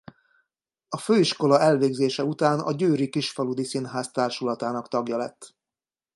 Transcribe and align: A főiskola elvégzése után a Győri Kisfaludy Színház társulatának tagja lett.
A 0.89 0.97
főiskola 0.97 1.59
elvégzése 1.59 2.23
után 2.23 2.59
a 2.59 2.71
Győri 2.71 3.09
Kisfaludy 3.09 3.63
Színház 3.63 4.11
társulatának 4.11 4.87
tagja 4.87 5.17
lett. 5.17 5.55